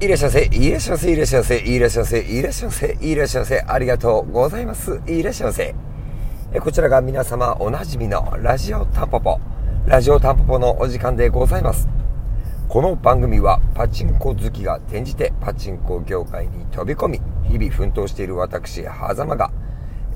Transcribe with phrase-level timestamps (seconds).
[0.00, 4.98] いらっしゃいませ、いらっしゃいませ、いらっしゃいませ、いらっしゃいませ、いらっしゃいませ、いらっしゃいませ、ありがとうございます。
[5.06, 5.74] いらっしゃいませ。
[6.58, 9.38] こちらが皆様おなじみのラジオタンポポ、
[9.86, 11.86] ラジオタンポポのお時間でございます。
[12.66, 17.20] この番組はパチンコ好きが転じてパチンコ業界に飛び込み、
[17.50, 19.52] 日々奮闘している私、狭間が、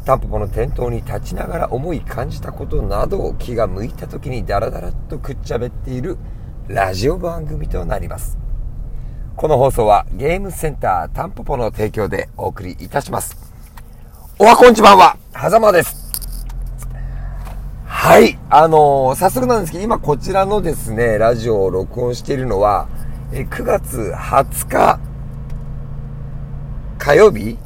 [0.07, 6.17] タンポポの店頭に立ちながら思い感じたことなどを気が向いた時にダラダラとくっちゃべっている
[6.69, 8.44] ラジオ番組となります。
[9.45, 13.37] この放送はゲームセンタータンポポの提供でお送りいたします。
[14.39, 16.11] おはこんちばんは、はざまです。
[17.85, 22.89] はい、あのー、早速なんですけど、今こちらのですね、ラジオを録音しているのは、
[23.35, 24.99] え9月20日、
[26.97, 27.59] 火曜日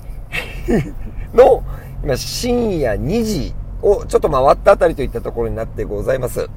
[1.32, 1.62] の、
[2.02, 6.50] 今深夜2時をちょっと回ったあたりといったところになってございます。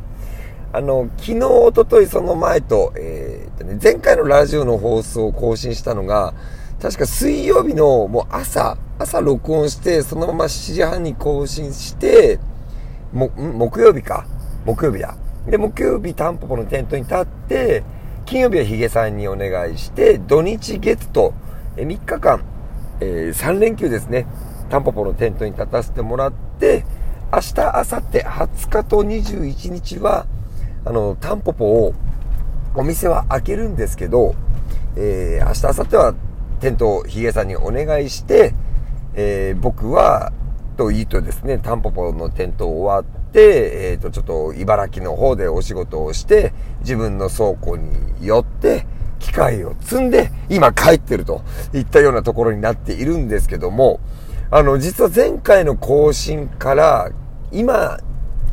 [0.74, 6.34] あの、昨日、おととい、その前と、えー、とね、前回のラジオの放送を更新したのが、
[6.82, 12.40] 確か水曜日のもう朝、朝録音して、そのまま7時半に更新して、
[13.12, 14.26] も、木曜日か。
[14.66, 15.18] 木曜日だ。
[15.46, 17.84] で、木曜日タンポポのテントに立って、
[18.26, 21.34] 金曜日はヒゲさんにお願いして、土日月と、
[21.76, 22.44] え3日間、
[23.02, 24.26] えー、3連休ですね。
[24.70, 26.86] タンポポのテントに立たせてもらって、
[27.34, 30.28] 明日、明後日、20日と21日は、
[30.84, 31.94] あの、タンポポを、
[32.74, 34.34] お店は開けるんですけど、
[34.96, 36.16] えー、明日、明後日は
[36.60, 38.54] テントをヒゲさんにお願いして、
[39.14, 40.32] えー、僕は、
[40.78, 48.88] といいとですね、タンポポのテント終わって、え、ー、と、ちょっと茨城の方でお仕事をして、自分の倉庫に寄って、
[49.20, 51.44] 機械を積んで、今帰ってると
[51.74, 54.00] いったようなところになっているんですけども、
[54.50, 57.12] あの、実は前回の更新から、
[57.52, 58.00] 今、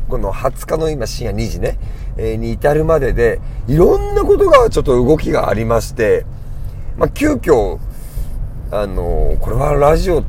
[0.07, 1.77] この20日の今深夜2時ね、
[2.19, 6.25] え、に至るまでで、いろんなことがちょっと動きがありまして、
[6.97, 7.79] まあ、急遽、
[8.71, 10.23] あの、これはラジオ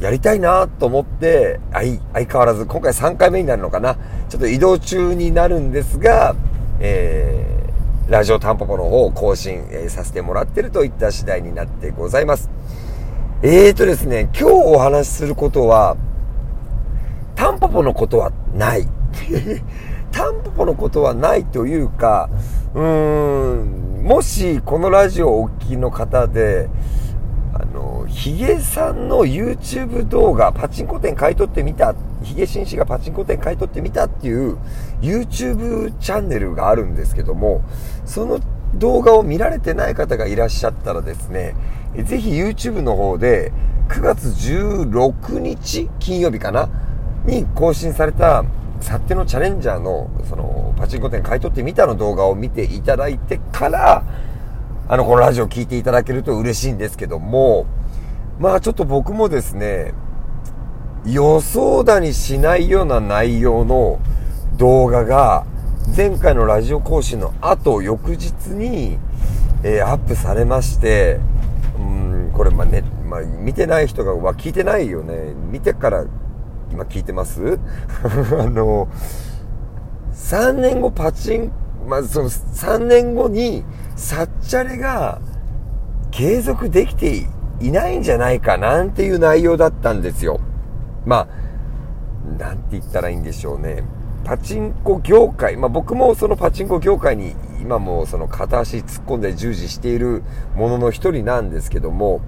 [0.00, 3.96] やりたいなと思って、相変わらず、今回3回目になるのかな。
[4.28, 6.36] ちょっと移動中になるんですが、
[6.78, 12.50] えー、ラジオタンポポの方を更新、え、させてもらってるといった次第になってございます。
[13.42, 15.96] えーとですね、今日お話しすることは、
[17.34, 18.86] タンポポのことはない。
[20.12, 22.28] タンポポのことはないというか、
[22.74, 26.68] うーん、もしこのラジオをお聞きの方で、
[27.54, 34.56] あの、ヒゲさんの YouTube 動画、パチンコ店買い取ってみた、ヒゲ紳士がパチンコ店買い取ってみたっていう
[35.00, 37.62] YouTube チャンネルがあるんですけども、
[38.04, 38.40] その
[38.74, 41.54] 動画を見られてない方がいらっしゃったらですね、
[42.04, 43.52] ぜひ YouTube の方で
[43.88, 46.68] 9月16日金曜日かな
[47.24, 48.44] に更新された、
[48.80, 54.04] サッテのチャレンジャーの、その、パチンコ店買い取ってみたの動画を見ていただいてから、
[54.88, 57.66] あの、このラジオ聞いていただけると嬉しいんですけども、
[58.38, 59.92] まあちょっと僕もですね、
[61.06, 64.00] 予想だにしないような内容の
[64.56, 65.46] 動画が、
[65.96, 68.98] 前回のラジオ更新の後、翌日に、
[69.62, 71.20] えー、アップされまして、
[71.78, 75.34] うん、これ、まあね、まあ、見てない人が、は聞いてないよね。
[75.50, 76.04] 見てから
[76.70, 77.58] 今聞いてます？
[78.38, 78.88] あの、
[80.14, 81.52] 3年後パチン、
[81.88, 83.64] まずその3年後に
[83.96, 85.20] サッチャレが
[86.10, 87.26] 継続できて
[87.60, 90.40] いないんじゃないかなんていう内容だったんですよ。
[91.04, 93.82] まあ、なんて言ったらいいんでしょうね。
[94.24, 100.22] パチンコ業界、まあ僕もそのパチンコ業界に今もその片足突っ込んで従事している
[100.54, 102.20] ものの一人なんですけども、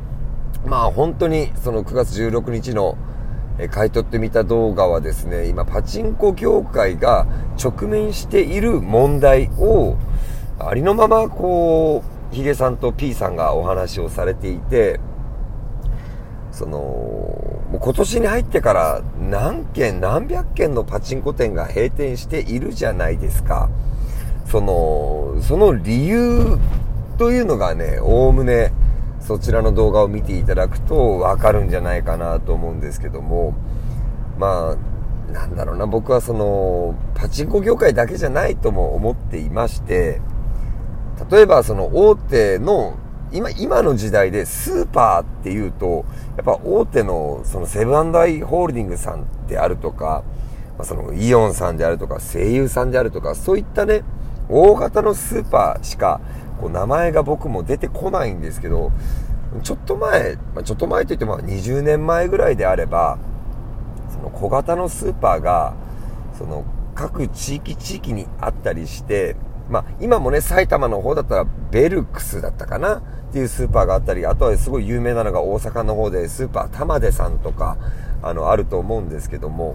[0.66, 2.97] まあ本当にその9月16日の
[3.59, 7.27] え買い取ってみた動画はですね、今パチンコ業界が
[7.63, 9.97] 直面している問題を
[10.59, 15.01] ありのままこう、ヒゲさんと P さんがお話をされていて、
[16.51, 23.71] その、もう今年に入ってから何件何百件のパチンコ店が閉店しているじゃないですか。
[24.47, 26.59] その、その理由
[27.19, 28.72] というのがね、おおむね、
[29.22, 33.54] そちらの動画を見ていただくとわかるんじゃないかなと思うんですけども、
[34.39, 40.21] まあ、なんだろうな、僕はその、パチンコ業界だけじゃないとも思っていまして、
[41.30, 42.97] 例えばその大手の、
[43.33, 46.04] 今、今の時代でスーパーっていうと、
[46.36, 50.24] やっぱ大手のそのセブンアイ・ホールディングさんであるとか、
[50.77, 54.03] まあ、そのイオンさんであるとか、声優さんであるとか、そういったね、
[54.48, 56.21] 大型のスーパーしか
[56.62, 58.92] こう名前が僕も出てこないんですけど、
[59.64, 63.18] ちょっと前、ま、ちょっと前といっても20年前ぐらいであれば、
[64.12, 65.74] その小型のスーパーが、
[66.38, 66.64] その
[66.94, 69.34] 各地域地域にあったりして、
[69.68, 77.76] まあ、今もね、埼玉の方だったら、ベルクスだったかなっていうスーパーがあったり、あとはすごい有名なのが大阪の方で、スーパー玉出さんとか、
[78.22, 79.74] あの、あると思うんですけども、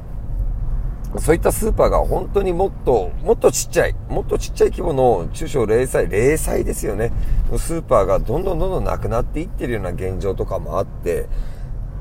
[1.19, 7.11] そういったスーパーが本当にもっと、もっとちっちゃい、もっとちっちゃい規模の中小零細、零細ですよね。
[7.57, 11.27] スーパーがどんどんどんどんなくなっていってるような現状とかもあって、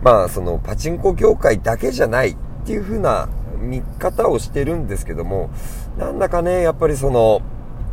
[0.03, 3.29] まあ、そのパチンコ業界だけじゃないっていう風な
[3.61, 5.51] 見方をしてるんですけども、
[5.99, 7.43] なんだかね、やっぱりその、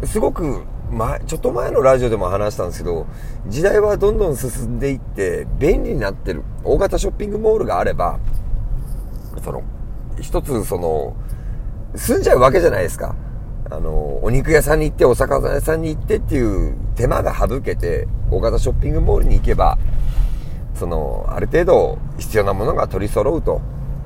[0.04, 3.06] すごく前、ちょっと前のラジオでも話したんですけど、
[3.48, 6.44] 時代はどんどん進んでいって、便利になってる。
[6.64, 8.20] 大型ショッピングモールがあれば、
[9.44, 9.64] その、
[10.22, 11.16] 一つその、
[11.96, 13.16] 住んじゃうわけじゃないですか。
[13.70, 19.78] あの、お肉屋さんに行って、お魚屋さんに行ってっていう手間が省けて、大型ショッピングモールに行けば、
[20.76, 23.62] その、ある程度必要なものが取り揃うと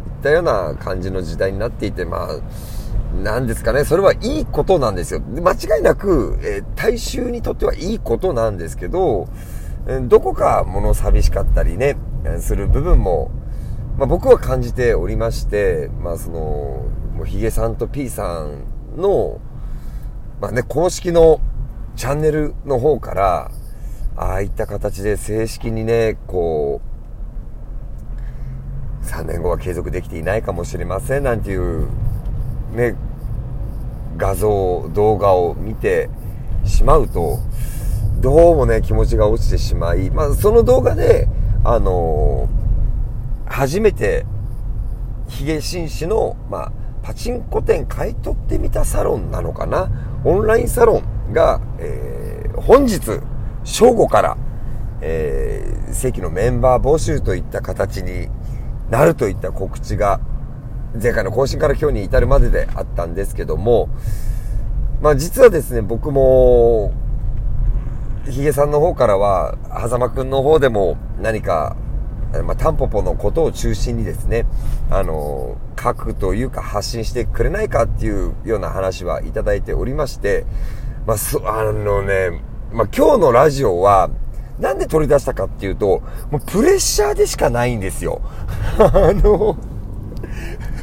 [0.07, 5.21] いったような感じの時代になっていて、まあ、なんですかね、それはいいことなんですよ。
[5.21, 9.27] 間違いなく、えー、大衆にとってはいいことなんですけど、
[10.04, 11.98] どこか物寂しかったりね、
[12.39, 13.31] する部分も、
[13.97, 16.39] まあ、僕は感じておりまして、まあその、
[17.15, 18.63] もうヒゲさんと P さん
[18.95, 19.41] の、
[20.39, 21.41] まあね、公式の
[21.95, 23.51] チャンネルの方から、
[24.15, 26.79] ああいった形で正式にね、こ
[29.03, 31.88] う、3年後は継続できていないかもしれませんなんていう
[32.75, 32.95] ね、
[34.15, 36.09] 画像、動画を見て
[36.65, 37.39] しまうと、
[38.19, 41.27] どうもね、気持ちが落ちてしまい、まあ、その動画で、
[41.63, 42.56] あのー、
[43.49, 44.25] 初めて、
[45.27, 46.71] ヒゲ紳士の、まあ、
[47.01, 49.89] パチンコ店買い取ってみたサロンなのかな？
[50.25, 53.21] オンラインサロンが、えー、本日、
[53.63, 54.38] 正午から、
[55.01, 58.29] えー、正規のメンバー募集といった形に
[58.89, 60.19] なるといった告知が
[61.01, 63.89] 前回の更新から今日に至るまでであったんですけども、
[65.01, 66.91] まあ実はですね、僕も、
[68.29, 71.75] ヒゲさんの方からは、狭間くんの方でも何か、
[72.44, 74.45] まあ、タンポポのことを中心にですね、
[74.89, 80.45] あの、書くというか発信してくれないかっていうような話はいただいておりまして、
[81.06, 82.41] まあ、そ、あのね、
[82.71, 84.09] まあ、今日のラジオは、
[84.59, 86.01] なんで取り出したかっていうと、
[86.31, 88.21] もうプレッシャーでしかないんですよ。
[88.80, 89.56] あの、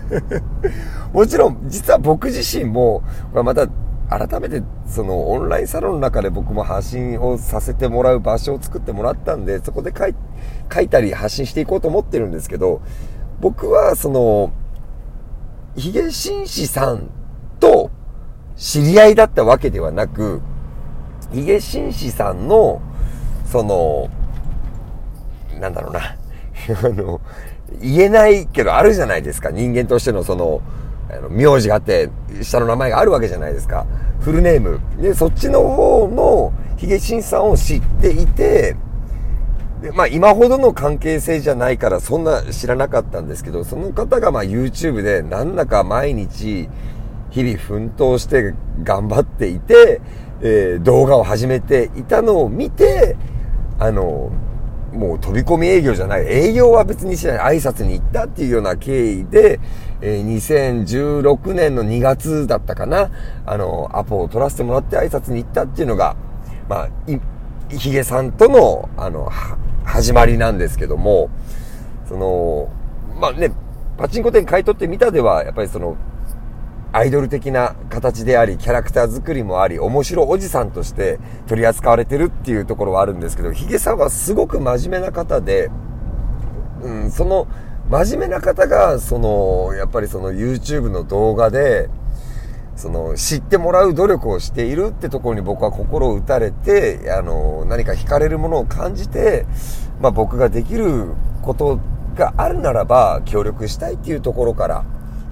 [1.13, 3.03] もちろん、実は僕自身も、
[3.33, 3.69] また、
[4.09, 10.15] 改めて、その、オンラインサロンの中で僕も発信をさせてもらう場所を作ってもらったんで、そこで書い
[10.73, 12.83] 書いたり発信していこうと思ってるんですけど、
[13.41, 14.53] 僕は、その、
[15.77, 17.11] ヒゲ紳士さん
[17.59, 17.91] と
[18.57, 20.41] 知り合いだったわけではなく、
[21.33, 22.81] ヒゲ紳士さんの、
[23.47, 24.09] その、
[25.61, 26.01] なんだろうな、
[26.85, 27.21] あの、
[27.81, 29.51] 言えないけどあるじゃないですか。
[29.51, 30.61] 人間としてのその、
[31.11, 32.11] あの、名字があって、
[32.43, 33.87] 下の名前があるわけじゃないですか。
[34.21, 34.81] フルネーム。
[35.01, 38.77] で、そっちの方のヒゲシンさんを知っていて、
[39.83, 46.69] で、まあ今ほどの関係性じゃないからそんな知らなかったんですけど、その方がまあ YouTube でなんだか毎日
[47.31, 50.01] 日々奮闘して頑張っていて、
[50.41, 53.17] えー、動画を始めていたのを見て、
[53.79, 54.31] あの、
[54.95, 59.61] もう飛び込み営業じゃない、営業は別にしない、挨拶に行ったっていうような経緯で、
[60.01, 63.11] え、2016年の2月だったかな、
[63.45, 66.17] あの、アポを取らせてもらって挨拶に行ったっていうのが、
[66.69, 67.19] まあ、い、
[67.77, 69.31] ヒゲさんとの、あの、
[69.85, 71.29] 始まりなんですけども、
[72.09, 72.69] その、
[73.21, 73.51] まあね、
[73.97, 75.97] パチンコ店買い取ってみたでは、やっぱりその、
[76.95, 85.73] アイドル的な形であり、キャラクター作りもあり、面白おじさんとして取り扱われてるっていうところはあるんですけど、ヒゲさんはすごく真面目な方で、
[86.83, 87.49] うん、その、
[87.91, 91.91] 真面目な方が、その、やっぱりその YouTube の動画で、
[92.77, 99.47] その、知ってもらう努力をしているってところに僕は心を打たれて、あの、何か惹かれるものを感じて、
[100.01, 101.09] まあ僕ができる
[101.43, 101.81] こと
[102.15, 104.85] があるならば協力したいっていうところから、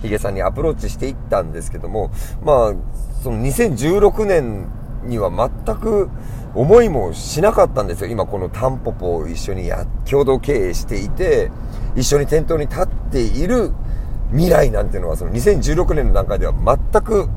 [0.02, 2.10] ヒゲさんにアプローチしていったんですけども、
[2.44, 2.74] まあ、
[3.22, 4.68] その2016年
[5.04, 6.10] には全く
[6.54, 8.08] 思いもしなかったんですよ。
[8.08, 11.50] 今このタンポポを一緒にや、共同経営していて、
[11.96, 13.72] 一緒に店頭に立っている
[14.32, 17.28] 未来なんていうのはその2016年の段階では全く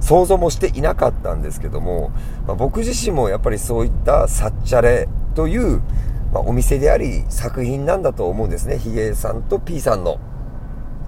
[0.00, 2.10] 想像もしていなかったんですけども、
[2.46, 5.80] まあ、僕自身もやっぱりそういったサッチャレという、
[6.32, 8.78] まあ、お店であり作品なんだと思うんですね。
[8.78, 10.18] ヒゲさんと P さんの。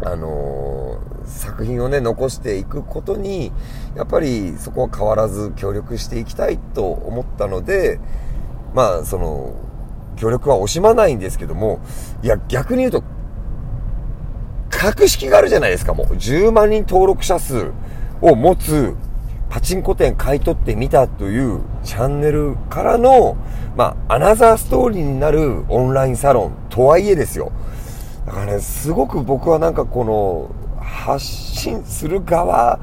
[0.04, 3.52] あのー、作品をね、残していくことに、
[3.96, 7.98] やっぱりそこは変わらず協力していきたいと思ったので、
[8.74, 9.54] まあ、その、
[10.16, 11.80] 協力は惜しまないんですけども、
[12.22, 13.02] いや、逆に言うと、
[14.70, 16.06] 格式があるじゃないですか、もう。
[16.14, 17.72] 10万人登録者数
[18.20, 18.94] を持つ、
[19.48, 23.36] パチンコ店買い取ってみたというチャンネルからの、
[23.76, 27.52] まあ、アナザーストーリーになるオンラインサロンとはいえですよ。
[28.28, 30.50] だからね、すごく僕はなんかこの、
[30.84, 32.78] 発信する側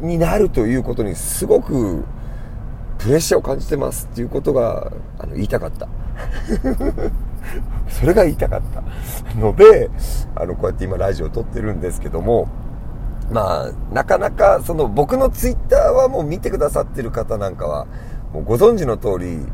[0.00, 2.04] になるということにすごく
[2.98, 5.88] プレッシャーを感じてますっていうことがあの言いたかった。
[7.88, 9.88] それが言いたかったので、
[10.34, 12.48] あの、こうやって今ラジオを撮ってるんですけども、
[13.30, 17.86] まあ、なかなか、その僕のツイッターはもう見てくださってる方なんかは、
[18.32, 19.46] もうご存知の通り、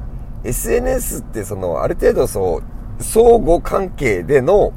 [0.44, 4.73] SNS ってその、ある程度そう、相互関係での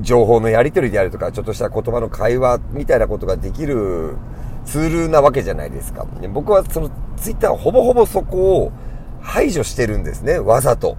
[0.00, 4.16] 情報のやり取りであるとか、ちょっとした言葉の会話みたいなことができる
[4.64, 6.06] ツールなわけじゃないですか。
[6.32, 8.72] 僕はそのツイッターはほぼほぼそこを
[9.20, 10.96] 排除してるんですね、わざと。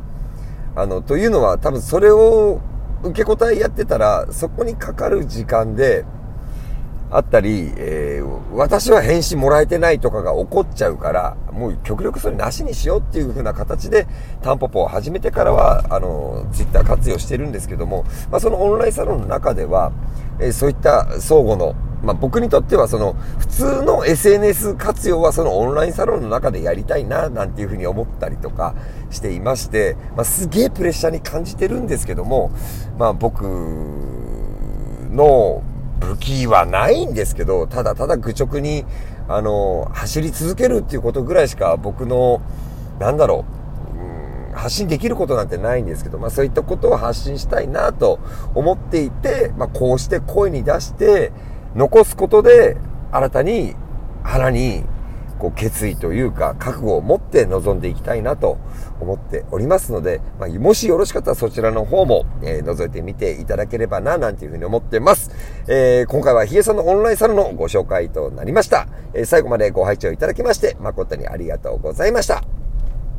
[0.75, 2.61] あの、というのは多分それを
[3.03, 6.05] 受け答えやってたら、そこにかかる時間で、
[7.09, 14.07] あったり、えー、私は返信もらえてないとかが起こっちゃうから、もう極力それなしにしようっていう風な形で、
[14.41, 19.93] タンポポを始めてからは、あの、ツイッター活用してるんですけども、まあ、そのオンラインサロンの中では、
[20.39, 28.75] えー、そういった相互の、まあ、僕にとってはその、普通の SNS 活用はそのオンラインサロンの中でやりたいな、なんていう風に思ったりとか
[29.11, 32.51] していまして、まあ、すげえプレッシャーに感じてるんですけども、
[32.99, 33.43] まあ、僕
[35.09, 35.63] の、
[35.99, 38.85] 武器はないんですけど、ただただ愚直に、
[39.27, 42.41] あの、走り続けるっていうことぐらいしか僕の、
[42.99, 43.45] なんだろ
[44.53, 48.19] う、発信できることなんてないんですけど、まあそういったことを発信したいなと
[48.55, 51.31] 思っていて、まあこうして声に出して、
[51.75, 52.77] 残すことで、
[53.11, 53.75] 新たに
[54.23, 54.83] 腹に
[55.37, 58.57] こう決意というか覚悟を持って臨んでいきたいなと
[58.99, 65.31] 思っておりますので、まあ、もしよろしかったらそちらの方も、えー、覗いてみていただければな、なんていうふうに思ってます。
[65.67, 68.87] えー、今回はヒゲさんのオンラインサロンのご紹介となりました。
[69.13, 72.66] えー、最後までご拝聴いただきまして、誠にありがとうございました。